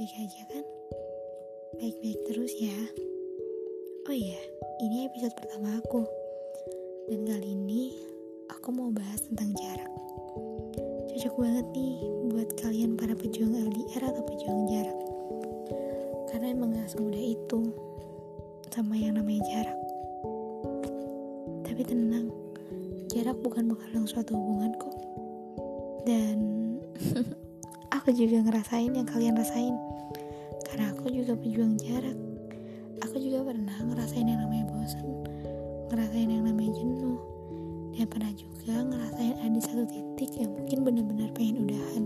[0.00, 0.64] baik-baik aja kan?
[1.76, 2.78] Baik-baik terus ya.
[4.08, 4.40] Oh iya,
[4.80, 6.08] ini episode pertama aku.
[7.04, 7.92] Dan kali ini
[8.48, 9.92] aku mau bahas tentang jarak.
[11.12, 11.96] Cocok banget nih
[12.32, 14.98] buat kalian para pejuang LDR atau pejuang jarak.
[16.32, 17.60] Karena emang gak semudah itu
[18.72, 19.78] sama yang namanya jarak.
[21.68, 22.32] Tapi tenang,
[23.12, 24.96] jarak bukan menghalang suatu hubungan kok.
[26.08, 26.38] Dan
[28.00, 29.76] aku juga ngerasain yang kalian rasain.
[30.64, 32.16] Karena aku juga pejuang jarak.
[33.04, 35.20] Aku juga pernah ngerasain yang namanya bosan
[35.90, 37.18] ngerasain yang namanya jenuh
[37.98, 42.04] dan pernah juga ngerasain ada satu titik yang mungkin benar-benar pengen udahan.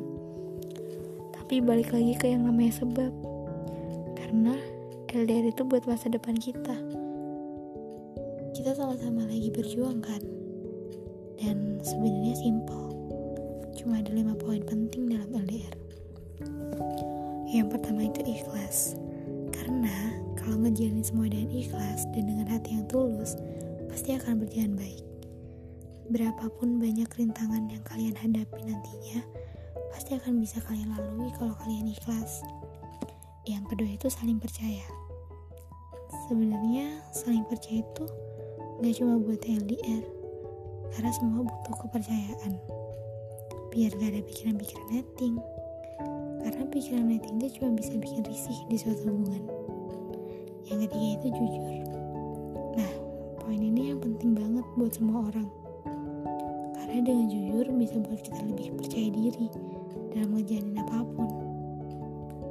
[1.37, 3.13] Tapi balik lagi ke yang namanya sebab.
[4.17, 4.57] Karena
[5.13, 6.75] LDR itu buat masa depan kita.
[8.57, 10.25] Kita sama-sama lagi berjuang kan?
[11.37, 12.89] Dan sebenarnya simple
[13.77, 15.84] cuma ada lima poin penting dalam LDR.
[17.51, 18.99] Yang pertama itu ikhlas.
[19.55, 23.39] Karena kalau ngejalanin semua dengan ikhlas dan dengan hati yang tulus,
[23.87, 25.07] pasti akan berjalan baik.
[26.11, 29.23] Berapapun banyak rintangan yang kalian hadapi nantinya,
[29.95, 32.43] pasti akan bisa kalian lalui kalau kalian ikhlas.
[33.47, 34.85] Yang kedua itu saling percaya.
[36.27, 38.05] Sebenarnya saling percaya itu
[38.83, 40.05] gak cuma buat LDR,
[40.93, 42.53] karena semua butuh kepercayaan
[43.75, 45.35] biar gak ada pikiran-pikiran netting
[46.45, 49.41] karena pikiran netting itu cuma bisa bikin risih di suatu hubungan.
[50.69, 51.75] Yang ketiga itu jujur.
[52.77, 52.93] Nah
[53.41, 55.49] poin ini yang penting banget buat semua orang.
[56.77, 59.49] Karena dengan jujur bisa buat kita lebih percaya diri
[60.13, 61.29] dalam ngejalanin apa pun.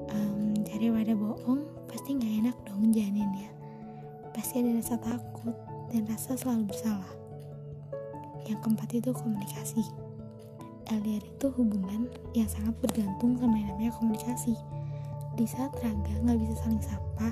[0.10, 3.54] Um, daripada bohong pasti nggak enak dong jalaninnya.
[4.34, 5.54] Pasti ada rasa takut
[5.94, 7.14] dan rasa selalu bersalah.
[8.50, 10.03] Yang keempat itu komunikasi
[10.92, 14.56] LDR itu hubungan yang sangat bergantung sama yang namanya komunikasi.
[15.40, 17.30] Di saat raga nggak bisa saling sapa,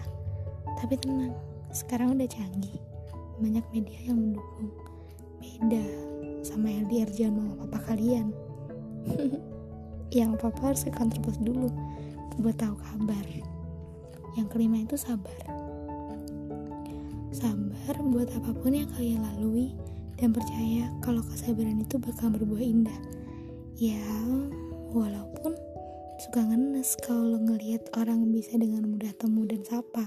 [0.80, 1.36] tapi tenang,
[1.76, 2.80] sekarang udah canggih.
[3.42, 4.72] Banyak media yang mendukung.
[5.42, 5.84] Beda
[6.46, 8.32] sama LDR zaman mama papa kalian.
[10.18, 11.68] yang papa harus ke kantor pos dulu
[12.40, 13.26] buat tahu kabar.
[14.40, 15.42] Yang kelima itu sabar.
[17.36, 19.76] Sabar buat apa pun yang kalian lalui
[20.20, 23.00] dan percaya kalau kesabaran itu bakal berbuah indah
[23.82, 24.06] ya
[24.94, 25.58] walaupun
[26.22, 30.06] suka ngenes kalau ngelihat orang bisa dengan mudah temu dan sapa.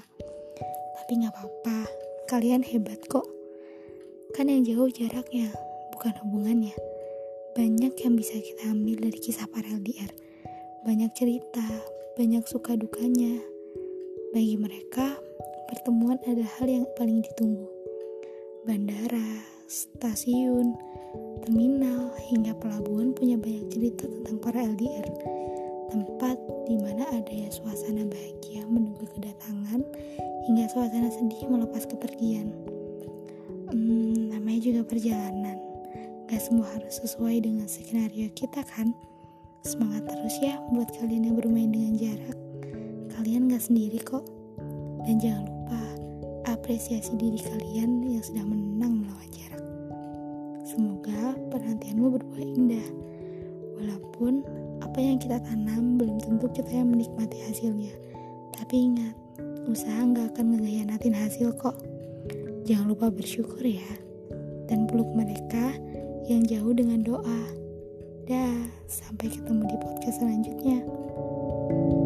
[0.94, 1.90] Tapi nggak apa-apa
[2.30, 3.26] kalian hebat kok.
[4.38, 5.50] Kan yang jauh jaraknya
[5.90, 6.78] bukan hubungannya.
[7.58, 10.14] Banyak yang bisa kita ambil dari kisah para LDR
[10.84, 11.64] banyak cerita
[12.14, 13.42] banyak suka dukanya.
[14.30, 15.18] Bagi mereka
[15.66, 17.66] pertemuan adalah hal yang paling ditunggu.
[18.68, 20.78] Bandara stasiun
[21.44, 25.04] terminal hingga pelabuhan punya banyak cerita tentang para LDR.
[25.92, 29.84] Tempat di mana adanya suasana bahagia menunggu kedatangan
[30.48, 32.48] hingga suasana sedih melepas kepergian.
[33.68, 35.60] Hmm, namanya juga perjalanan.
[36.32, 38.96] Gak semua harus sesuai dengan skenario kita kan?
[39.68, 42.38] Semangat terus ya buat kalian yang bermain dengan jarak.
[43.20, 44.24] Kalian gak sendiri kok.
[45.04, 45.80] Dan jangan lupa
[46.48, 49.63] apresiasi diri kalian yang sudah menang melawan jarak.
[50.74, 52.88] Semoga perhatianmu berbuah indah.
[53.78, 54.42] Walaupun
[54.82, 57.94] apa yang kita tanam belum tentu kita yang menikmati hasilnya.
[58.58, 59.14] Tapi ingat,
[59.70, 61.78] usaha nggak akan ngehianatin hasil kok.
[62.66, 63.86] Jangan lupa bersyukur ya.
[64.66, 65.78] Dan peluk mereka
[66.26, 67.42] yang jauh dengan doa.
[68.26, 70.82] Dah, sampai ketemu di podcast selanjutnya.
[71.64, 72.03] thank you